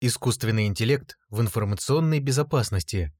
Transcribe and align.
Искусственный 0.00 0.68
интеллект 0.68 1.18
в 1.28 1.40
информационной 1.40 2.20
безопасности. 2.20 3.12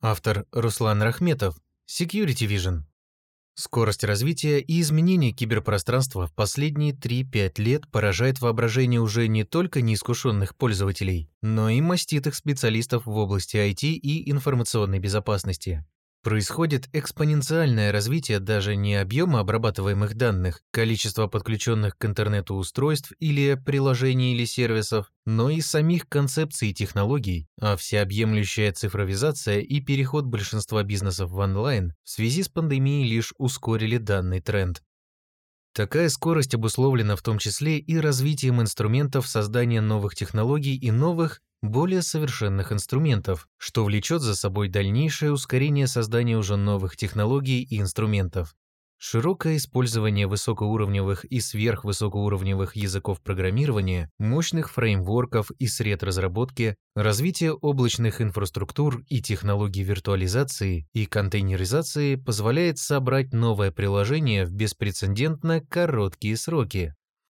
Автор 0.00 0.46
Руслан 0.50 1.00
Рахметов. 1.00 1.56
Security 1.88 2.48
Vision. 2.48 2.80
Скорость 3.54 4.02
развития 4.02 4.58
и 4.58 4.80
изменения 4.80 5.30
киберпространства 5.30 6.26
в 6.26 6.34
последние 6.34 6.92
3-5 6.92 7.62
лет 7.62 7.88
поражает 7.88 8.40
воображение 8.40 9.00
уже 9.00 9.28
не 9.28 9.44
только 9.44 9.80
неискушенных 9.80 10.56
пользователей, 10.56 11.30
но 11.40 11.68
и 11.70 11.80
маститых 11.80 12.34
специалистов 12.34 13.06
в 13.06 13.16
области 13.16 13.54
IT 13.54 13.86
и 13.86 14.28
информационной 14.28 14.98
безопасности. 14.98 15.86
Происходит 16.24 16.88
экспоненциальное 16.94 17.92
развитие 17.92 18.40
даже 18.40 18.76
не 18.76 18.94
объема 18.94 19.40
обрабатываемых 19.40 20.14
данных, 20.14 20.62
количества 20.70 21.26
подключенных 21.26 21.98
к 21.98 22.06
интернету 22.06 22.54
устройств 22.54 23.12
или 23.20 23.60
приложений 23.62 24.34
или 24.34 24.46
сервисов, 24.46 25.12
но 25.26 25.50
и 25.50 25.60
самих 25.60 26.08
концепций 26.08 26.70
и 26.70 26.74
технологий, 26.74 27.46
а 27.60 27.76
всеобъемлющая 27.76 28.72
цифровизация 28.72 29.60
и 29.60 29.80
переход 29.82 30.24
большинства 30.24 30.82
бизнесов 30.82 31.30
в 31.30 31.36
онлайн 31.36 31.92
в 32.04 32.08
связи 32.08 32.42
с 32.42 32.48
пандемией 32.48 33.06
лишь 33.06 33.34
ускорили 33.36 33.98
данный 33.98 34.40
тренд. 34.40 34.82
Такая 35.74 36.08
скорость 36.08 36.54
обусловлена 36.54 37.16
в 37.16 37.22
том 37.22 37.36
числе 37.36 37.78
и 37.78 37.98
развитием 37.98 38.62
инструментов 38.62 39.26
создания 39.26 39.82
новых 39.82 40.14
технологий 40.14 40.74
и 40.74 40.90
новых, 40.90 41.42
более 41.64 42.02
совершенных 42.02 42.72
инструментов, 42.72 43.48
что 43.56 43.84
влечет 43.84 44.22
за 44.22 44.36
собой 44.36 44.68
дальнейшее 44.68 45.32
ускорение 45.32 45.86
создания 45.86 46.36
уже 46.36 46.56
новых 46.56 46.96
технологий 46.96 47.62
и 47.62 47.80
инструментов. 47.80 48.54
Широкое 49.06 49.56
использование 49.56 50.26
высокоуровневых 50.26 51.24
и 51.24 51.40
сверхвысокоуровневых 51.40 52.76
языков 52.76 53.20
программирования, 53.20 54.10
мощных 54.18 54.70
фреймворков 54.70 55.50
и 55.58 55.66
сред 55.66 56.02
разработки, 56.02 56.76
развитие 56.94 57.52
облачных 57.52 58.22
инфраструктур 58.22 59.02
и 59.08 59.20
технологий 59.20 59.82
виртуализации 59.82 60.88
и 60.94 61.06
контейнеризации 61.06 62.16
позволяет 62.16 62.78
собрать 62.78 63.32
новое 63.32 63.70
приложение 63.72 64.46
в 64.46 64.52
беспрецедентно 64.52 65.60
короткие 65.60 66.36
сроки. 66.36 66.94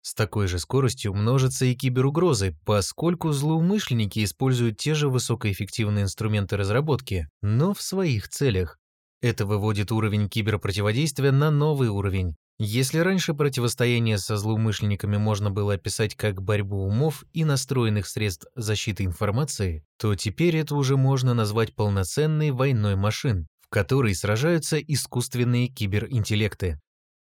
С 0.05 0.13
такой 0.13 0.45
же 0.47 0.59
скоростью 0.59 1.15
множатся 1.15 1.65
и 1.65 1.73
киберугрозы, 1.73 2.55
поскольку 2.63 3.31
злоумышленники 3.31 4.23
используют 4.23 4.77
те 4.77 4.93
же 4.93 5.09
высокоэффективные 5.09 6.03
инструменты 6.03 6.57
разработки, 6.57 7.27
но 7.41 7.73
в 7.73 7.81
своих 7.81 8.29
целях. 8.29 8.77
Это 9.23 9.47
выводит 9.47 9.91
уровень 9.91 10.29
киберпротиводействия 10.29 11.31
на 11.31 11.49
новый 11.49 11.89
уровень. 11.89 12.35
Если 12.59 12.99
раньше 12.99 13.33
противостояние 13.33 14.19
со 14.19 14.37
злоумышленниками 14.37 15.17
можно 15.17 15.49
было 15.49 15.73
описать 15.73 16.13
как 16.13 16.39
борьбу 16.39 16.85
умов 16.85 17.23
и 17.33 17.43
настроенных 17.43 18.05
средств 18.05 18.45
защиты 18.55 19.05
информации, 19.05 19.83
то 19.97 20.13
теперь 20.13 20.55
это 20.57 20.75
уже 20.75 20.97
можно 20.97 21.33
назвать 21.33 21.73
полноценной 21.73 22.51
войной 22.51 22.95
машин, 22.95 23.47
в 23.59 23.69
которой 23.69 24.13
сражаются 24.13 24.77
искусственные 24.77 25.69
киберинтеллекты. 25.69 26.79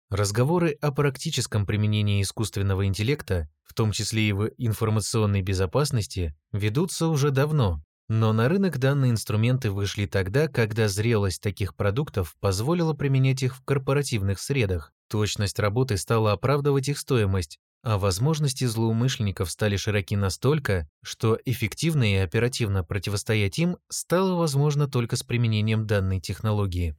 Разговоры 0.09 0.78
о 0.81 0.92
практическом 0.92 1.66
применении 1.66 2.22
искусственного 2.22 2.86
интеллекта, 2.86 3.50
в 3.64 3.73
том 3.73 3.92
числе 3.92 4.30
и 4.30 4.31
в 4.34 4.52
информационной 4.58 5.42
безопасности, 5.42 6.36
ведутся 6.52 7.08
уже 7.08 7.31
давно, 7.31 7.84
но 8.08 8.31
на 8.34 8.47
рынок 8.47 8.78
данные 8.78 9.12
инструменты 9.12 9.72
вышли 9.72 10.06
тогда, 10.06 10.47
когда 10.47 10.88
зрелость 10.88 11.42
таких 11.42 11.75
продуктов 11.75 12.36
позволила 12.39 12.94
применять 12.94 13.42
их 13.42 13.56
в 13.56 13.64
корпоративных 13.64 14.39
средах, 14.39 14.94
точность 15.09 15.58
работы 15.58 15.97
стала 15.97 16.34
оправдывать 16.34 16.88
их 16.88 17.00
стоимость, 17.00 17.58
а 17.81 17.97
возможности 17.97 18.66
злоумышленников 18.66 19.50
стали 19.50 19.75
широки 19.75 20.16
настолько, 20.16 20.88
что 21.03 21.40
эффективно 21.45 22.14
и 22.14 22.17
оперативно 22.17 22.84
противостоять 22.84 23.58
им 23.58 23.78
стало 23.90 24.36
возможно 24.36 24.88
только 24.88 25.16
с 25.16 25.23
применением 25.23 25.88
данной 25.88 26.19
технологии. 26.19 26.95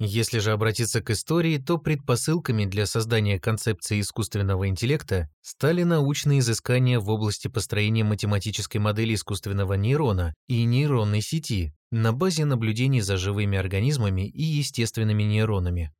Если 0.00 0.38
же 0.38 0.52
обратиться 0.52 1.00
к 1.00 1.10
истории, 1.10 1.58
то 1.58 1.76
предпосылками 1.76 2.66
для 2.66 2.86
создания 2.86 3.40
концепции 3.40 4.00
искусственного 4.00 4.68
интеллекта 4.68 5.28
стали 5.42 5.82
научные 5.82 6.38
изыскания 6.38 7.00
в 7.00 7.10
области 7.10 7.48
построения 7.48 8.04
математической 8.04 8.78
модели 8.78 9.14
искусственного 9.14 9.74
нейрона 9.74 10.34
и 10.46 10.62
нейронной 10.64 11.20
сети 11.20 11.74
на 11.90 12.12
базе 12.12 12.44
наблюдений 12.44 13.00
за 13.00 13.16
живыми 13.16 13.58
организмами 13.58 14.28
и 14.28 14.42
естественными 14.42 15.24
нейронами. 15.24 15.92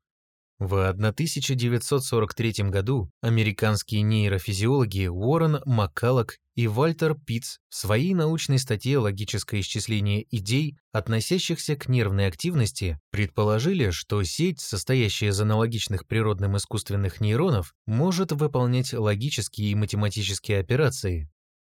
В 0.59 0.89
1943 0.89 2.65
году 2.71 3.13
американские 3.23 4.03
нейрофизиологи 4.03 5.07
Уоррен 5.07 5.61
Маккаллок 5.65 6.39
и 6.57 6.67
Вальтер 6.67 7.15
Питц 7.15 7.59
в 7.69 7.77
своей 7.77 8.13
научной 8.13 8.59
статье 8.59 8.99
«Логическое 8.99 9.61
исчисление 9.61 10.27
идей, 10.37 10.77
относящихся 10.93 11.77
к 11.77 11.89
нервной 11.89 12.27
активности» 12.27 12.99
предположили, 13.13 13.91
что 13.91 14.21
сеть, 14.25 14.59
состоящая 14.59 15.29
из 15.29 15.41
аналогичных 15.41 16.09
природным 16.09 16.57
искусственных 16.57 17.21
нейронов, 17.21 17.73
может 17.87 18.33
выполнять 18.33 18.93
логические 18.93 19.71
и 19.71 19.77
математические 19.77 20.59
операции. 20.59 21.31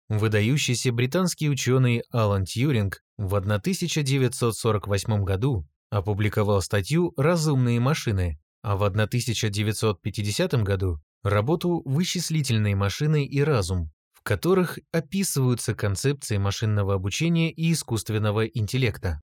Выдающийся 0.09 0.91
британский 0.91 1.49
ученый 1.49 2.03
Алан 2.11 2.45
Тьюринг 2.45 3.01
в 3.17 3.33
1948 3.33 5.23
году 5.23 5.67
опубликовал 5.89 6.61
статью 6.61 7.13
«Разумные 7.17 7.79
машины», 7.79 8.37
а 8.65 8.75
в 8.77 8.83
1950 8.83 10.63
году 10.63 10.99
работу 11.21 11.83
«Вычислительные 11.85 12.75
машины 12.75 13.23
и 13.23 13.43
разум», 13.43 13.91
в 14.11 14.23
которых 14.23 14.79
описываются 14.91 15.75
концепции 15.75 16.37
машинного 16.37 16.95
обучения 16.95 17.51
и 17.51 17.71
искусственного 17.71 18.47
интеллекта. 18.47 19.21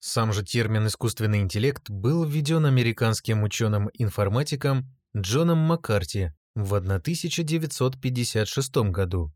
Сам 0.00 0.34
же 0.34 0.44
термин 0.44 0.86
«искусственный 0.86 1.40
интеллект» 1.40 1.88
был 1.88 2.24
введен 2.24 2.66
американским 2.66 3.42
ученым-информатиком 3.42 4.94
Джоном 5.16 5.60
Маккарти 5.60 6.32
в 6.54 6.74
1956 6.74 8.76
году. 8.90 9.32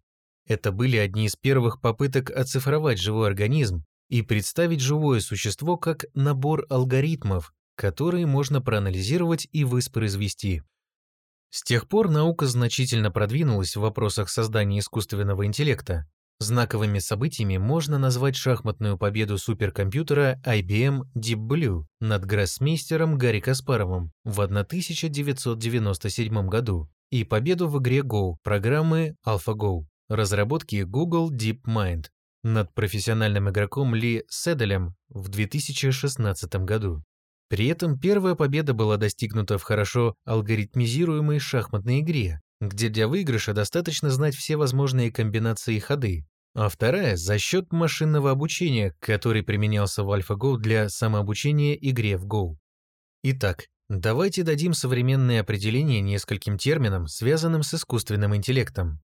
Это 0.47 0.73
были 0.73 0.99
одни 0.99 1.25
из 1.25 1.37
первых 1.37 1.81
попыток 1.81 2.31
оцифровать 2.31 2.99
живой 2.99 3.29
организм 3.29 3.87
и 4.11 4.21
представить 4.21 4.81
живое 4.81 5.21
существо 5.21 5.79
как 5.79 6.05
набор 6.13 6.67
алгоритмов, 6.69 7.55
которые 7.79 8.27
можно 8.27 8.61
проанализировать 8.61 9.47
и 9.53 9.63
воспроизвести. 9.63 10.63
С 11.51 11.63
тех 11.63 11.89
пор 11.89 12.11
наука 12.11 12.47
значительно 12.47 13.13
продвинулась 13.13 13.77
в 13.77 13.81
вопросах 13.81 14.31
создания 14.31 14.81
искусственного 14.81 15.47
интеллекта. 15.47 16.09
Знаковыми 16.41 16.99
событиями 16.99 17.57
можно 17.57 17.99
назвать 17.99 18.35
шахматную 18.35 18.99
победу 18.99 19.39
суперкомпьютера 19.39 20.43
IBM 20.45 21.03
Deep 21.17 21.39
Blue 21.39 21.85
над 22.01 22.25
гроссмейстером 22.25 23.17
Гарри 23.17 23.39
Каспаровым 23.39 24.11
в 24.25 24.41
1997 24.41 26.49
году 26.49 26.91
и 27.11 27.23
победу 27.23 27.69
в 27.69 27.81
игре 27.81 28.01
Go 28.01 28.39
программы 28.43 29.15
AlphaGo 29.25 29.85
разработки 30.09 30.83
Google 30.83 31.33
DeepMind 31.33 32.07
над 32.43 32.75
профессиональным 32.75 33.49
игроком 33.51 33.95
Ли 33.95 34.25
Седелем 34.29 34.97
в 35.09 35.29
2016 35.29 36.57
году. 36.65 37.05
При 37.49 37.67
этом 37.67 37.99
первая 37.99 38.35
победа 38.35 38.75
была 38.75 38.99
достигнута 38.99 39.57
в 39.57 39.63
хорошо 39.63 40.15
алгоритмизируемой 40.27 41.39
шахматной 41.39 42.01
игре, 42.01 42.41
где 42.61 42.89
для 42.89 43.09
выигрыша 43.09 43.55
достаточно 43.55 44.11
знать 44.11 44.35
все 44.35 44.57
возможные 44.57 45.11
комбинации 45.11 45.79
ходы, 45.79 46.27
а 46.55 46.69
вторая– 46.69 47.17
за 47.17 47.39
счет 47.39 47.73
машинного 47.73 48.31
обучения, 48.31 48.95
который 49.01 49.43
применялся 49.43 50.03
в 50.03 50.11
AlphaGo 50.11 50.57
для 50.57 50.89
самообучения 50.89 51.75
игре 51.75 52.17
в 52.19 52.27
Go. 52.27 52.57
Итак, 53.23 53.67
давайте 53.89 54.43
дадим 54.43 54.75
современные 54.75 55.41
определения 55.41 56.01
нескольким 56.01 56.59
терминам, 56.59 57.07
связанным 57.07 57.63
с 57.63 57.75
искусственным 57.75 58.35
интеллектом. 58.37 59.01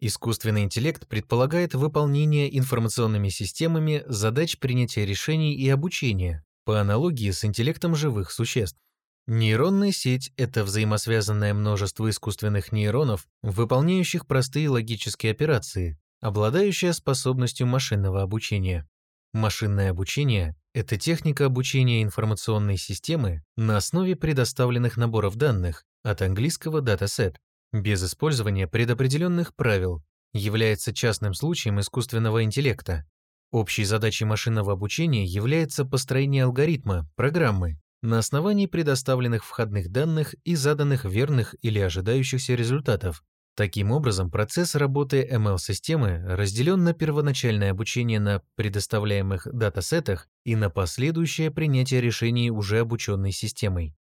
Искусственный 0.00 0.62
интеллект 0.62 1.08
предполагает 1.08 1.74
выполнение 1.74 2.56
информационными 2.56 3.30
системами 3.30 4.04
задач 4.06 4.58
принятия 4.58 5.04
решений 5.04 5.54
и 5.54 5.68
обучения, 5.68 6.44
по 6.68 6.82
аналогии 6.82 7.30
с 7.30 7.46
интеллектом 7.46 7.96
живых 7.96 8.30
существ. 8.30 8.78
Нейронная 9.26 9.90
сеть– 9.90 10.34
это 10.36 10.64
взаимосвязанное 10.64 11.54
множество 11.54 12.10
искусственных 12.10 12.72
нейронов, 12.72 13.26
выполняющих 13.40 14.26
простые 14.26 14.68
логические 14.68 15.32
операции, 15.32 15.98
обладающая 16.20 16.92
способностью 16.92 17.66
машинного 17.66 18.20
обучения. 18.20 18.86
Машинное 19.32 19.92
обучение– 19.92 20.56
это 20.74 20.98
техника 20.98 21.46
обучения 21.46 22.02
информационной 22.02 22.76
системы 22.76 23.42
на 23.56 23.78
основе 23.78 24.14
предоставленных 24.14 24.98
наборов 24.98 25.36
данных, 25.36 25.86
от 26.02 26.20
английского 26.20 26.82
dataset, 26.82 27.36
без 27.72 28.04
использования 28.04 28.68
предопределенных 28.68 29.54
правил, 29.54 30.04
является 30.34 30.92
частным 30.92 31.32
случаем 31.32 31.80
искусственного 31.80 32.44
интеллекта, 32.44 33.06
Общей 33.50 33.84
задачей 33.84 34.26
машинного 34.26 34.74
обучения 34.74 35.24
является 35.24 35.86
построение 35.86 36.44
алгоритма, 36.44 37.10
программы, 37.16 37.80
на 38.02 38.18
основании 38.18 38.66
предоставленных 38.66 39.44
входных 39.44 39.90
данных 39.90 40.34
и 40.44 40.54
заданных 40.54 41.04
верных 41.04 41.54
или 41.62 41.78
ожидающихся 41.78 42.54
результатов. 42.54 43.24
Таким 43.56 43.90
образом, 43.90 44.30
процесс 44.30 44.76
работы 44.76 45.26
ML-системы 45.28 46.22
разделен 46.24 46.84
на 46.84 46.92
первоначальное 46.92 47.72
обучение 47.72 48.20
на 48.20 48.40
предоставляемых 48.54 49.48
датасетах 49.52 50.28
и 50.44 50.54
на 50.54 50.70
последующее 50.70 51.50
принятие 51.50 52.00
решений 52.00 52.52
уже 52.52 52.78
обученной 52.80 53.32
системой. 53.32 53.96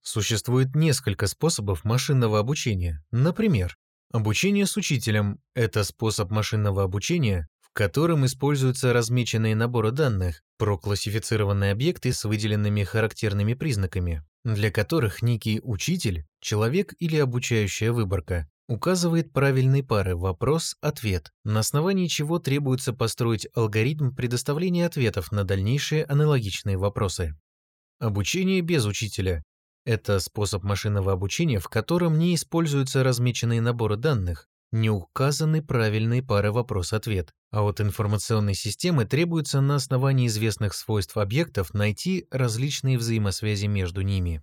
Существует 0.00 0.74
несколько 0.74 1.26
способов 1.26 1.84
машинного 1.84 2.38
обучения. 2.38 3.04
Например, 3.10 3.76
обучение 4.10 4.64
с 4.64 4.76
учителем– 4.76 5.40
это 5.54 5.84
способ 5.84 6.30
машинного 6.30 6.82
обучения, 6.82 7.48
котором 7.74 8.24
используются 8.24 8.92
размеченные 8.92 9.54
наборы 9.54 9.90
данных, 9.90 10.42
проклассифицированные 10.58 11.72
объекты 11.72 12.12
с 12.12 12.24
выделенными 12.24 12.84
характерными 12.84 13.54
признаками, 13.54 14.22
для 14.44 14.70
которых 14.70 15.22
некий 15.22 15.60
учитель, 15.62 16.24
человек 16.40 16.94
или 16.98 17.16
обучающая 17.16 17.92
выборка 17.92 18.48
указывает 18.68 19.32
правильные 19.32 19.82
пары 19.82 20.16
вопрос-ответ, 20.16 21.32
на 21.44 21.60
основании 21.60 22.06
чего 22.06 22.38
требуется 22.38 22.92
построить 22.92 23.46
алгоритм 23.54 24.12
предоставления 24.14 24.86
ответов 24.86 25.32
на 25.32 25.44
дальнейшие 25.44 26.04
аналогичные 26.04 26.78
вопросы. 26.78 27.36
Обучение 27.98 28.60
без 28.60 28.86
учителя– 28.86 29.42
это 29.84 30.20
способ 30.20 30.62
машинного 30.62 31.12
обучения, 31.12 31.58
в 31.58 31.68
котором 31.68 32.18
не 32.18 32.34
используются 32.34 33.02
размеченные 33.02 33.60
наборы 33.60 33.96
данных, 33.96 34.48
не 34.74 34.90
указаны 34.90 35.62
правильные 35.62 36.22
пары 36.22 36.52
вопрос-ответ, 36.52 37.32
а 37.50 37.62
от 37.62 37.80
информационной 37.80 38.54
системы 38.54 39.04
требуется 39.04 39.60
на 39.60 39.76
основании 39.76 40.26
известных 40.26 40.74
свойств 40.74 41.16
объектов 41.16 41.72
найти 41.72 42.26
различные 42.30 42.98
взаимосвязи 42.98 43.66
между 43.66 44.02
ними. 44.02 44.42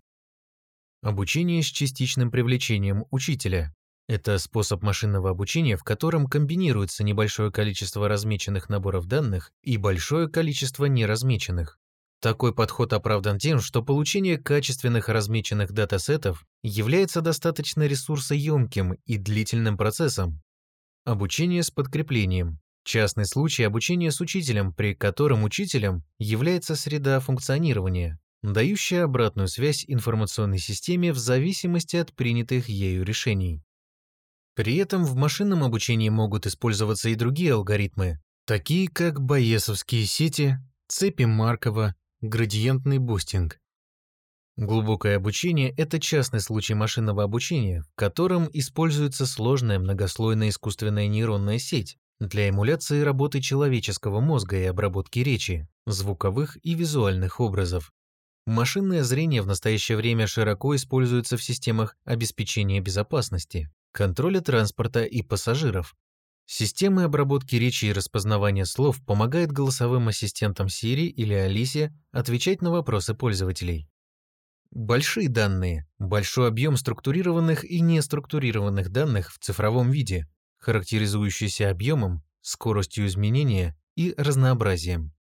Обучение 1.04 1.62
с 1.62 1.66
частичным 1.66 2.32
привлечением 2.32 3.06
учителя 3.12 3.74
это 4.08 4.38
способ 4.40 4.84
машинного 4.84 5.30
обучения, 5.30 5.78
в 5.78 5.84
котором 5.84 6.28
комбинируется 6.28 7.04
небольшое 7.04 7.52
количество 7.52 8.08
размеченных 8.08 8.68
наборов 8.68 9.06
данных 9.06 9.52
и 9.62 9.78
большое 9.78 10.28
количество 10.28 10.86
неразмеченных. 10.86 11.80
Такой 12.22 12.54
подход 12.54 12.94
оправдан 12.94 13.40
тем, 13.40 13.60
что 13.60 13.82
получение 13.82 14.38
качественных 14.38 15.10
размеченных 15.10 15.72
датасетов 15.72 16.46
является 16.62 17.22
достаточно 17.22 17.88
ресурсоемким 17.88 18.94
и 19.06 19.18
длительным 19.18 19.76
процессом. 19.76 20.40
Обучение 21.04 21.64
с 21.64 21.72
подкреплением. 21.72 22.60
Частный 22.84 23.26
случай 23.26 23.64
обучения 23.64 24.12
с 24.12 24.22
учителем, 24.22 24.72
при 24.72 24.94
котором 24.94 25.44
учителем 25.44 26.04
является 26.20 26.76
среда 26.76 27.20
функционирования, 27.20 28.20
дающая 28.44 29.06
обратную 29.06 29.48
связь 29.48 29.84
информационной 29.88 30.60
системе 30.60 31.14
в 31.14 31.18
зависимости 31.18 31.96
от 31.96 32.14
принятых 32.14 32.70
ею 32.70 33.04
решений. 33.04 33.64
При 34.54 34.76
этом 34.76 35.06
в 35.06 35.16
машинном 35.16 35.64
обучении 35.64 36.10
могут 36.10 36.46
использоваться 36.46 37.10
и 37.10 37.16
другие 37.16 37.54
алгоритмы, 37.54 38.20
такие 38.46 38.90
как 38.90 39.20
байесовские 39.20 40.06
сети, 40.06 40.60
цепи 40.88 41.24
Маркова, 41.24 41.96
градиентный 42.22 43.00
бустинг. 43.00 43.60
Глубокое 44.56 45.18
обучение– 45.18 45.74
это 45.78 46.00
частный 46.00 46.40
случай 46.40 46.76
машинного 46.76 47.24
обучения, 47.24 47.82
в 47.82 47.96
котором 47.96 48.48
используется 48.54 49.26
сложная 49.26 49.80
многослойная 49.80 50.50
искусственная 50.50 51.08
нейронная 51.08 51.58
сеть 51.58 51.98
для 52.20 52.50
эмуляции 52.50 53.02
работы 53.02 53.42
человеческого 53.42 54.20
мозга 54.20 54.56
и 54.58 54.66
обработки 54.66 55.18
речи, 55.18 55.68
звуковых 55.88 56.64
и 56.64 56.76
визуальных 56.76 57.40
образов. 57.40 57.92
Машинное 58.46 59.04
зрение 59.04 59.42
в 59.42 59.48
настоящее 59.48 59.98
время 59.98 60.28
широко 60.28 60.76
используется 60.76 61.38
в 61.38 61.44
системах 61.44 61.96
обеспечения 62.06 62.82
безопасности, 62.82 63.72
контроля 63.94 64.42
транспорта 64.42 65.06
и 65.06 65.24
пассажиров. 65.24 65.96
Системы 66.54 67.04
обработки 67.04 67.56
речи 67.56 67.86
и 67.86 67.94
распознавания 67.94 68.66
слов 68.66 69.02
помогают 69.06 69.54
голосовым 69.54 70.10
ассистентам 70.10 70.68
Siri 70.68 71.06
или 71.06 71.34
Алисе 71.34 71.98
отвечать 72.12 72.62
на 72.62 72.72
вопросы 72.72 73.14
пользователей. 73.14 73.90
Большие 74.70 75.30
данные– 75.30 75.88
большой 75.98 76.50
объем 76.50 76.76
структурированных 76.76 77.64
и 77.64 77.80
неструктурированных 77.80 78.90
данных 78.90 79.32
в 79.32 79.40
цифровом 79.40 79.92
виде, 79.92 80.28
характеризующийся 80.58 81.70
объемом, 81.70 82.22
скоростью 82.42 83.06
изменения 83.06 83.80
и 83.96 84.14
разнообразием. 84.18 85.14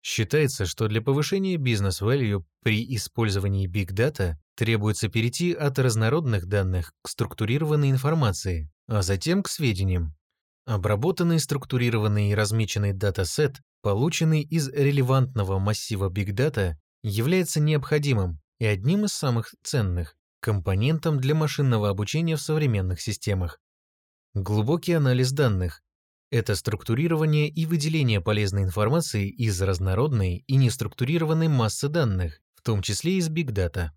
Считается, 0.00 0.64
что 0.64 0.88
для 0.88 1.02
повышения 1.02 1.56
бизнес-value 1.56 2.42
при 2.62 2.96
использовании 2.96 3.68
Big 3.68 3.92
Data 3.92 4.36
требуется 4.54 5.08
перейти 5.08 5.52
от 5.52 5.78
разнородных 5.78 6.46
данных 6.46 6.94
к 7.02 7.08
структурированной 7.10 7.90
информации, 7.90 8.72
а 8.86 9.02
затем 9.02 9.42
к 9.42 9.48
сведениям. 9.50 10.16
Обработанный, 10.70 11.40
структурированный 11.40 12.30
и 12.30 12.34
размеченный 12.36 12.92
датасет, 12.92 13.60
полученный 13.82 14.42
из 14.42 14.68
релевантного 14.68 15.58
массива 15.58 16.08
Big 16.08 16.28
Data, 16.28 16.76
является 17.02 17.58
необходимым 17.58 18.38
и 18.60 18.66
одним 18.66 19.04
из 19.04 19.12
самых 19.12 19.52
ценных 19.64 20.14
компонентом 20.40 21.18
для 21.18 21.34
машинного 21.34 21.88
обучения 21.88 22.36
в 22.36 22.40
современных 22.40 23.00
системах. 23.00 23.58
Глубокий 24.34 24.92
анализ 24.92 25.32
данных, 25.32 25.82
это 26.30 26.54
структурирование 26.54 27.48
и 27.48 27.66
выделение 27.66 28.20
полезной 28.20 28.62
информации 28.62 29.28
из 29.28 29.60
разнородной 29.60 30.44
и 30.46 30.54
неструктурированной 30.54 31.48
массы 31.48 31.88
данных, 31.88 32.40
в 32.54 32.62
том 32.62 32.80
числе 32.80 33.16
из 33.16 33.28
Big 33.28 33.48
Data. 33.48 33.88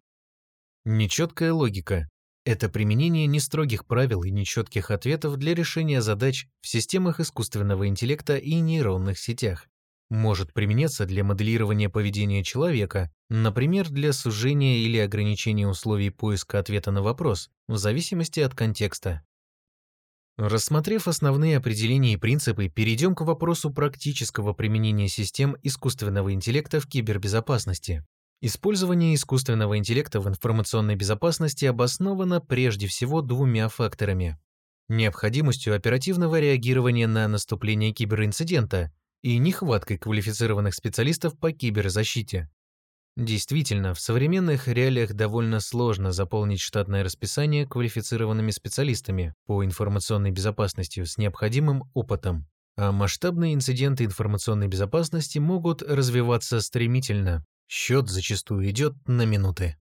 Нечеткая 0.85 1.53
логика– 1.53 2.09
это 2.45 2.69
применение 2.69 3.25
нестрогих 3.25 3.85
правил 3.85 4.23
и 4.23 4.31
нечетких 4.31 4.91
ответов 4.91 5.37
для 5.37 5.53
решения 5.53 6.01
задач 6.01 6.47
в 6.61 6.67
системах 6.67 7.19
искусственного 7.19 7.87
интеллекта 7.87 8.37
и 8.37 8.55
нейронных 8.55 9.17
сетях. 9.17 9.67
Может 10.09 10.53
применяться 10.53 11.05
для 11.05 11.23
моделирования 11.23 11.89
поведения 11.89 12.43
человека, 12.43 13.11
например, 13.29 13.89
для 13.89 14.13
сужения 14.13 14.77
или 14.77 14.97
ограничения 14.97 15.67
условий 15.67 16.09
поиска 16.09 16.59
ответа 16.59 16.91
на 16.91 17.01
вопрос, 17.01 17.49
в 17.67 17.77
зависимости 17.77 18.39
от 18.39 18.53
контекста. 18.53 19.23
Рассмотрев 20.37 21.07
основные 21.07 21.57
определения 21.57 22.13
и 22.13 22.17
принципы, 22.17 22.67
перейдем 22.67 23.15
к 23.15 23.21
вопросу 23.21 23.71
практического 23.71 24.53
применения 24.53 25.07
систем 25.07 25.55
искусственного 25.61 26.33
интеллекта 26.33 26.79
в 26.79 26.87
кибербезопасности. 26.87 28.03
Использование 28.45 29.15
искусственного 29.15 29.77
интеллекта 29.77 30.19
в 30.19 30.27
информационной 30.27 30.97
безопасности 30.97 31.63
обосновано 31.63 32.41
прежде 32.41 32.87
всего 32.87 33.21
двумя 33.21 33.69
факторами. 33.69 34.37
Необходимостью 34.89 35.73
оперативного 35.73 36.41
реагирования 36.41 37.07
на 37.07 37.29
наступление 37.29 37.93
киберинцидента 37.93 38.91
и 39.21 39.37
нехваткой 39.37 39.97
квалифицированных 39.97 40.73
специалистов 40.73 41.39
по 41.39 41.53
киберзащите. 41.53 42.49
Действительно, 43.15 43.93
в 43.93 44.01
современных 44.01 44.67
реалиях 44.67 45.13
довольно 45.13 45.61
сложно 45.61 46.11
заполнить 46.11 46.59
штатное 46.59 47.05
расписание 47.05 47.65
квалифицированными 47.65 48.51
специалистами 48.51 49.33
по 49.45 49.63
информационной 49.63 50.31
безопасности 50.31 51.05
с 51.05 51.17
необходимым 51.17 51.83
опытом, 51.93 52.49
а 52.75 52.91
масштабные 52.91 53.53
инциденты 53.53 54.03
информационной 54.03 54.67
безопасности 54.67 55.39
могут 55.39 55.81
развиваться 55.81 56.59
стремительно. 56.59 57.45
Счет 57.67 58.09
зачастую 58.09 58.69
идет 58.69 58.95
на 59.07 59.25
минуты. 59.25 59.77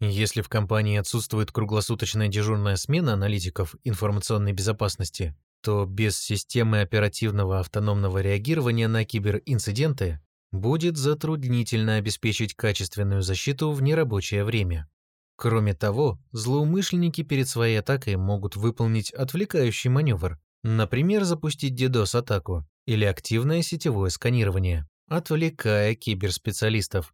Если 0.00 0.42
в 0.42 0.48
компании 0.48 0.98
отсутствует 0.98 1.52
круглосуточная 1.52 2.28
дежурная 2.28 2.76
смена 2.76 3.14
аналитиков 3.14 3.74
информационной 3.84 4.52
безопасности, 4.52 5.34
то 5.62 5.86
без 5.86 6.18
системы 6.18 6.80
оперативного 6.80 7.60
автономного 7.60 8.18
реагирования 8.18 8.88
на 8.88 9.04
киберинциденты 9.04 10.20
будет 10.52 10.96
затруднительно 10.96 11.96
обеспечить 11.96 12.54
качественную 12.54 13.22
защиту 13.22 13.72
в 13.72 13.82
нерабочее 13.82 14.44
время. 14.44 14.88
Кроме 15.36 15.74
того, 15.74 16.18
злоумышленники 16.32 17.22
перед 17.22 17.48
своей 17.48 17.80
атакой 17.80 18.16
могут 18.16 18.56
выполнить 18.56 19.10
отвлекающий 19.10 19.90
маневр, 19.90 20.38
например, 20.62 21.24
запустить 21.24 21.80
DDoS-атаку 21.80 22.66
или 22.86 23.04
активное 23.04 23.62
сетевое 23.62 24.10
сканирование, 24.10 24.86
отвлекая 25.08 25.94
киберспециалистов. 25.94 27.12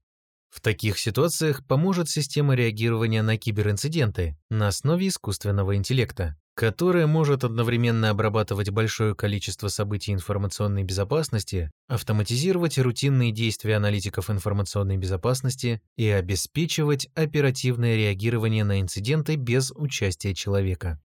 В 0.53 0.61
таких 0.61 0.99
ситуациях 0.99 1.67
поможет 1.67 2.11
система 2.11 2.55
реагирования 2.55 3.23
на 3.23 3.39
киберинциденты 3.39 4.37
на 4.51 4.69
основе 4.69 5.09
искусственного 5.09 5.77
интеллекта 5.77 6.37
которая 6.55 7.07
может 7.07 7.45
одновременно 7.45 8.11
обрабатывать 8.11 8.71
большое 8.71 9.15
количество 9.15 9.69
событий 9.69 10.13
информационной 10.13 10.85
безопасности, 10.85 11.71
автоматизировать 11.89 12.79
рутинные 12.79 13.33
действия 13.33 13.77
аналитиков 13.77 14.29
информационной 14.31 14.99
безопасности 14.99 15.81
и 15.97 16.09
обеспечивать 16.09 17.09
оперативное 17.15 17.97
реагирование 17.97 18.65
на 18.65 18.81
инциденты 18.81 19.37
без 19.37 19.73
участия 19.73 20.35
человека. 20.35 21.01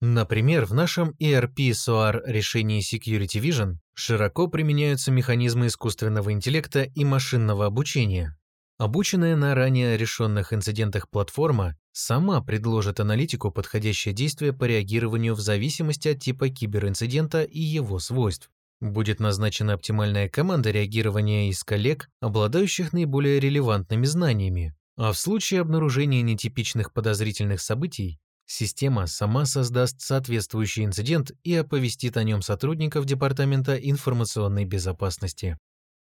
Например, 0.00 0.64
в 0.64 0.74
нашем 0.74 1.14
ERP-SOAR 1.20 2.22
решении 2.26 2.80
Security 2.80 3.40
Vision 3.40 3.76
широко 3.94 4.48
применяются 4.48 5.12
механизмы 5.12 5.68
искусственного 5.68 6.32
интеллекта 6.32 6.82
и 6.82 7.04
машинного 7.04 7.66
обучения, 7.66 8.36
Обученная 8.78 9.36
на 9.36 9.54
ранее 9.54 9.96
решенных 9.96 10.52
инцидентах 10.52 11.08
платформа 11.08 11.76
сама 11.92 12.40
предложит 12.42 13.00
аналитику 13.00 13.50
подходящее 13.50 14.14
действие 14.14 14.52
по 14.52 14.64
реагированию 14.64 15.34
в 15.34 15.40
зависимости 15.40 16.08
от 16.08 16.20
типа 16.20 16.48
киберинцидента 16.48 17.42
и 17.42 17.60
его 17.60 17.98
свойств. 17.98 18.50
Будет 18.80 19.20
назначена 19.20 19.74
оптимальная 19.74 20.28
команда 20.28 20.72
реагирования 20.72 21.48
из 21.48 21.62
коллег, 21.62 22.08
обладающих 22.20 22.92
наиболее 22.92 23.38
релевантными 23.38 24.06
знаниями. 24.06 24.74
А 24.96 25.12
в 25.12 25.18
случае 25.18 25.60
обнаружения 25.60 26.22
нетипичных 26.22 26.92
подозрительных 26.92 27.60
событий, 27.60 28.18
система 28.46 29.06
сама 29.06 29.46
создаст 29.46 30.00
соответствующий 30.00 30.84
инцидент 30.84 31.30
и 31.44 31.54
оповестит 31.54 32.16
о 32.16 32.24
нем 32.24 32.42
сотрудников 32.42 33.04
Департамента 33.04 33.76
информационной 33.76 34.64
безопасности. 34.64 35.56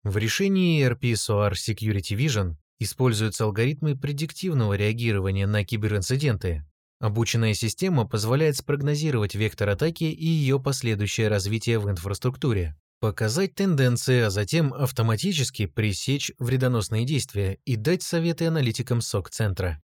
В 0.06 0.18
решении 0.18 0.86
ERP 0.86 1.14
Security 1.54 2.16
Vision 2.16 2.54
используются 2.78 3.42
алгоритмы 3.42 3.96
предиктивного 3.96 4.74
реагирования 4.74 5.48
на 5.48 5.64
киберинциденты. 5.64 6.64
Обученная 7.00 7.54
система 7.54 8.06
позволяет 8.06 8.56
спрогнозировать 8.56 9.34
вектор 9.34 9.68
атаки 9.70 10.04
и 10.04 10.24
ее 10.24 10.60
последующее 10.60 11.26
развитие 11.26 11.80
в 11.80 11.90
инфраструктуре, 11.90 12.76
показать 13.00 13.56
тенденции, 13.56 14.20
а 14.20 14.30
затем 14.30 14.72
автоматически 14.72 15.66
пресечь 15.66 16.30
вредоносные 16.38 17.04
действия 17.04 17.58
и 17.64 17.74
дать 17.74 18.04
советы 18.04 18.46
аналитикам 18.46 19.00
СОК-центра. 19.00 19.82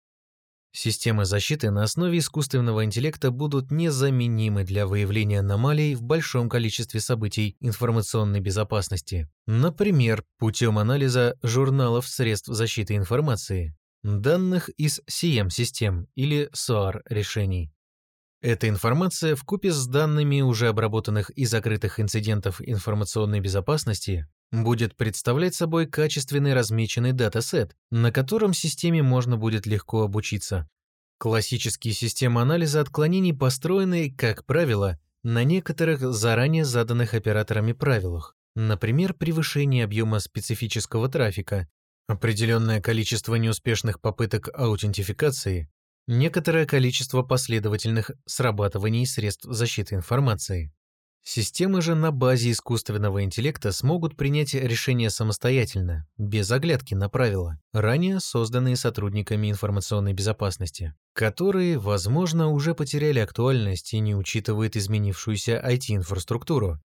Системы 0.74 1.26
защиты 1.26 1.70
на 1.70 1.84
основе 1.84 2.20
искусственного 2.20 2.86
интеллекта 2.86 3.30
будут 3.30 3.72
незаменимы 3.72 4.64
для 4.64 4.88
выявления 4.88 5.40
аномалий 5.40 5.96
в 5.96 6.02
большом 6.02 6.48
количестве 6.48 7.02
событий 7.02 7.58
информационной 7.60 8.40
безопасности. 8.40 9.30
Например, 9.48 10.24
путем 10.38 10.80
анализа 10.80 11.38
журналов 11.44 12.08
средств 12.08 12.48
защиты 12.48 12.96
информации, 12.96 13.76
данных 14.04 14.70
из 14.70 15.02
CM-систем 15.10 16.08
или 16.16 16.50
SOAR 16.54 17.02
решений. 17.10 17.74
Эта 18.42 18.70
информация 18.70 19.36
вкупе 19.36 19.72
с 19.72 19.86
данными 19.86 20.42
уже 20.42 20.70
обработанных 20.70 21.30
и 21.32 21.46
закрытых 21.46 22.00
инцидентов 22.00 22.60
информационной 22.60 23.42
безопасности 23.42 24.28
будет 24.52 24.96
представлять 24.96 25.56
собой 25.56 25.88
качественный 25.88 26.54
размеченный 26.54 27.14
датасет, 27.14 27.76
на 27.90 28.12
котором 28.12 28.54
системе 28.54 29.02
можно 29.02 29.38
будет 29.38 29.66
легко 29.66 30.04
обучиться. 30.04 30.68
Классические 31.18 31.94
системы 31.94 32.42
анализа 32.42 32.82
отклонений 32.82 33.34
построены, 33.34 34.12
как 34.12 34.46
правило, 34.46 35.00
на 35.24 35.44
некоторых 35.44 36.02
заранее 36.02 36.66
заданных 36.66 37.14
операторами 37.14 37.74
правилах, 37.74 38.36
например, 38.56 39.14
превышение 39.14 39.86
объема 39.86 40.20
специфического 40.20 41.10
трафика, 41.10 41.70
определенное 42.08 42.82
количество 42.82 43.36
неуспешных 43.36 44.02
попыток 44.02 44.50
аутентификации, 44.54 45.70
некоторое 46.08 46.66
количество 46.66 47.22
последовательных 47.22 48.12
срабатываний 48.26 49.06
средств 49.06 49.46
защиты 49.46 49.96
информации. 49.96 50.74
Системы 51.24 51.84
же 51.84 51.94
на 51.94 52.12
базе 52.12 52.50
искусственного 52.50 53.24
интеллекта 53.24 53.72
смогут 53.72 54.18
принять 54.18 54.56
решения 54.56 55.12
самостоятельно, 55.12 56.08
без 56.18 56.50
оглядки 56.50 56.96
на 56.96 57.10
правила, 57.10 57.60
ранее 57.74 58.20
созданные 58.20 58.76
сотрудниками 58.76 59.52
информационной 59.52 60.14
безопасности, 60.14 60.96
которые, 61.14 61.78
возможно, 61.78 62.50
уже 62.50 62.74
потеряли 62.74 63.20
актуальность 63.20 63.94
и 63.94 64.00
не 64.00 64.16
учитывают 64.16 64.76
изменившуюся 64.76 65.64
IT-инфраструктуру. 65.64 66.82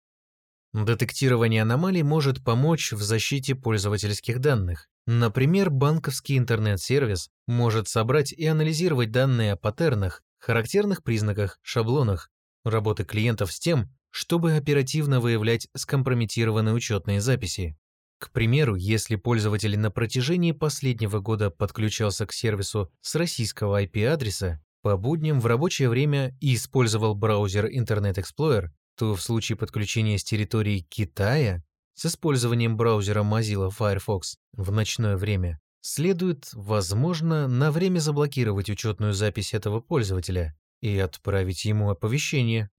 Детектирование 0.75 1.63
аномалий 1.63 2.03
может 2.03 2.45
помочь 2.45 2.93
в 2.93 3.01
защите 3.01 3.55
пользовательских 3.55 4.41
данных. 4.41 4.89
Например, 5.07 5.71
банковский 5.71 6.37
интернет-сервис 6.37 7.31
может 7.47 7.89
собрать 7.89 8.33
и 8.33 8.45
анализировать 8.45 9.11
данные 9.11 9.53
о 9.53 9.57
паттернах, 9.57 10.23
характерных 10.39 11.03
признаках, 11.03 11.59
шаблонах 11.63 12.31
работы 12.67 13.05
клиентов 13.05 13.53
с 13.53 13.59
тем, 13.59 13.89
чтобы 14.17 14.55
оперативно 14.55 15.21
выявлять 15.21 15.69
скомпрометированные 15.77 16.75
учетные 16.75 17.21
записи. 17.21 17.77
К 18.19 18.33
примеру, 18.33 18.75
если 18.75 19.17
пользователь 19.17 19.79
на 19.79 19.91
протяжении 19.91 20.53
последнего 20.53 21.21
года 21.21 21.51
подключался 21.51 22.25
к 22.25 22.33
сервису 22.33 22.91
с 23.03 23.15
российского 23.15 23.83
IP-адреса 23.83 24.59
по 24.81 24.97
будням 24.97 25.39
в 25.39 25.45
рабочее 25.45 25.91
время 25.91 26.35
и 26.41 26.55
использовал 26.55 27.15
браузер 27.15 27.67
Internet 27.67 28.15
Explorer, 28.15 28.69
то 28.97 29.15
в 29.15 29.21
случае 29.21 29.57
подключения 29.57 30.17
с 30.17 30.25
территории 30.25 30.87
Китая 30.89 31.63
с 31.93 32.07
использованием 32.07 32.79
браузера 32.79 33.23
Mozilla 33.23 33.71
Firefox 33.71 34.39
в 34.55 34.73
ночное 34.73 35.19
время 35.19 35.61
следует, 35.83 36.49
возможно, 36.55 37.49
на 37.49 37.71
время 37.71 37.99
заблокировать 37.99 38.71
учетную 38.71 39.13
запись 39.13 39.53
этого 39.53 39.81
пользователя 39.81 40.57
и 40.81 40.97
отправить 40.99 41.67
ему 41.67 41.91
оповещение 41.91 42.71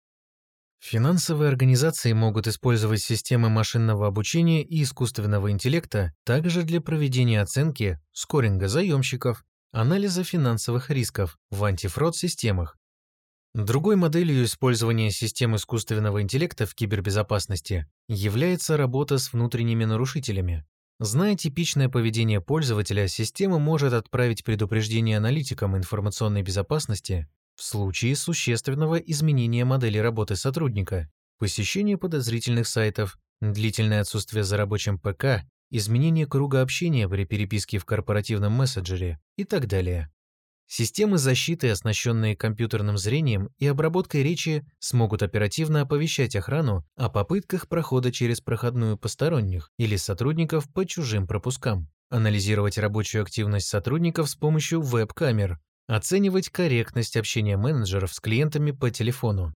Финансовые 0.79 1.49
организации 1.49 2.13
могут 2.13 2.47
использовать 2.47 3.01
системы 3.01 3.49
машинного 3.49 4.07
обучения 4.07 4.63
и 4.63 4.83
искусственного 4.83 5.51
интеллекта 5.51 6.13
также 6.23 6.63
для 6.63 6.81
проведения 6.81 7.41
оценки, 7.41 7.99
скоринга 8.11 8.67
заемщиков, 8.67 9.43
анализа 9.71 10.23
финансовых 10.23 10.89
рисков 10.89 11.37
в 11.49 11.63
антифрод-системах. 11.63 12.77
Другой 13.53 13.95
моделью 13.95 14.43
использования 14.43 15.09
систем 15.09 15.55
искусственного 15.55 16.21
интеллекта 16.21 16.67
в 16.67 16.75
кибербезопасности 16.75 17.87
является 18.07 18.77
работа 18.77 19.17
с 19.17 19.33
внутренними 19.33 19.83
нарушителями. 19.83 20.63
Зная 20.99 21.35
типичное 21.35 21.89
поведение 21.89 22.39
пользователя, 22.39 23.07
система 23.07 23.57
может 23.57 23.93
отправить 23.93 24.43
предупреждение 24.43 25.17
аналитикам 25.17 25.75
информационной 25.75 26.43
безопасности 26.43 27.27
в 27.57 27.63
случае 27.63 28.15
существенного 28.15 28.97
изменения 28.97 29.65
модели 29.65 29.97
работы 29.97 30.35
сотрудника, 30.35 31.09
посещение 31.39 31.97
подозрительных 31.97 32.67
сайтов, 32.67 33.17
длительное 33.41 34.01
отсутствие 34.01 34.43
за 34.43 34.57
рабочим 34.57 34.99
ПК, 34.99 35.43
изменение 35.71 36.27
круга 36.27 36.61
общения 36.61 37.09
при 37.09 37.25
переписке 37.25 37.79
в 37.79 37.85
корпоративном 37.85 38.53
мессенджере 38.53 39.19
и 39.37 39.43
так 39.43 39.67
далее. 39.67 40.11
Системы 40.67 41.17
защиты, 41.17 41.71
оснащенные 41.71 42.35
компьютерным 42.35 42.97
зрением 42.97 43.49
и 43.57 43.65
обработкой 43.65 44.21
речи, 44.21 44.63
смогут 44.79 45.23
оперативно 45.23 45.81
оповещать 45.81 46.35
охрану 46.35 46.85
о 46.95 47.09
попытках 47.09 47.67
прохода 47.67 48.11
через 48.11 48.39
проходную 48.39 48.97
посторонних 48.97 49.71
или 49.77 49.95
сотрудников 49.95 50.71
по 50.71 50.85
чужим 50.85 51.25
пропускам, 51.25 51.89
анализировать 52.09 52.77
рабочую 52.77 53.23
активность 53.23 53.67
сотрудников 53.67 54.29
с 54.29 54.35
помощью 54.35 54.81
веб-камер, 54.81 55.57
Оценивать 55.87 56.49
корректность 56.49 57.15
общения 57.15 57.55
менеджеров 57.55 58.13
с 58.13 58.19
клиентами 58.19 58.71
по 58.71 58.91
телефону. 58.91 59.53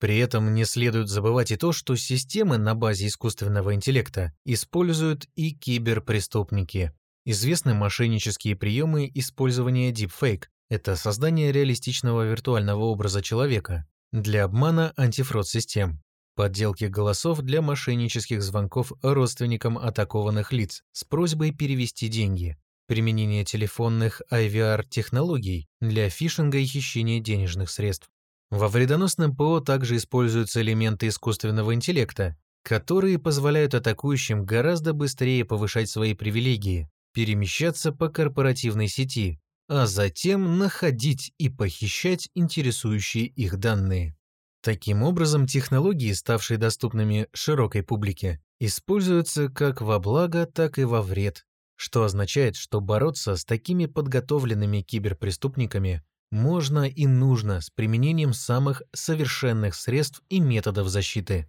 При 0.00 0.16
этом 0.18 0.54
не 0.54 0.64
следует 0.64 1.08
забывать 1.08 1.50
и 1.50 1.56
то, 1.56 1.72
что 1.72 1.96
системы 1.96 2.56
на 2.56 2.74
базе 2.74 3.08
искусственного 3.08 3.74
интеллекта 3.74 4.32
используют 4.44 5.28
и 5.34 5.50
киберпреступники. 5.50 6.92
Известны 7.26 7.74
мошеннические 7.74 8.56
приемы 8.56 9.10
использования 9.12 9.92
deepfake– 9.92 10.44
это 10.70 10.96
создание 10.96 11.52
реалистичного 11.52 12.22
виртуального 12.22 12.84
образа 12.84 13.20
человека 13.20 13.86
для 14.12 14.44
обмана 14.44 14.94
антифрод-систем, 14.96 16.00
подделки 16.36 16.84
голосов 16.84 17.40
для 17.40 17.60
мошеннических 17.60 18.42
звонков 18.42 18.92
родственникам 19.02 19.76
атакованных 19.76 20.52
лиц 20.52 20.84
с 20.92 21.04
просьбой 21.04 21.50
перевести 21.50 22.08
деньги, 22.08 22.56
применение 22.88 23.44
телефонных 23.44 24.22
IVR-технологий 24.32 25.68
для 25.80 26.08
фишинга 26.08 26.58
и 26.58 26.64
хищения 26.64 27.20
денежных 27.20 27.70
средств. 27.70 28.08
Во 28.50 28.66
вредоносном 28.66 29.36
ПО 29.36 29.60
также 29.60 29.96
используются 29.96 30.62
элементы 30.62 31.08
искусственного 31.08 31.74
интеллекта, 31.74 32.36
которые 32.64 33.18
позволяют 33.18 33.74
атакующим 33.74 34.44
гораздо 34.44 34.94
быстрее 34.94 35.44
повышать 35.44 35.90
свои 35.90 36.14
привилегии, 36.14 36.90
перемещаться 37.12 37.92
по 37.92 38.08
корпоративной 38.08 38.88
сети, 38.88 39.38
а 39.68 39.86
затем 39.86 40.56
находить 40.58 41.34
и 41.36 41.50
похищать 41.50 42.30
интересующие 42.34 43.26
их 43.26 43.58
данные. 43.58 44.16
Таким 44.62 45.02
образом, 45.02 45.46
технологии, 45.46 46.12
ставшие 46.12 46.56
доступными 46.56 47.28
широкой 47.34 47.82
публике, 47.82 48.40
используются 48.60 49.50
как 49.50 49.82
во 49.82 49.98
благо, 49.98 50.46
так 50.46 50.78
и 50.78 50.84
во 50.84 51.02
вред 51.02 51.44
что 51.78 52.02
означает, 52.02 52.56
что 52.56 52.80
бороться 52.80 53.36
с 53.36 53.44
такими 53.44 53.86
подготовленными 53.86 54.80
киберпреступниками 54.82 56.02
можно 56.32 56.88
и 56.88 57.06
нужно 57.06 57.60
с 57.60 57.70
применением 57.70 58.32
самых 58.32 58.82
совершенных 58.92 59.76
средств 59.76 60.20
и 60.28 60.40
методов 60.40 60.88
защиты. 60.88 61.48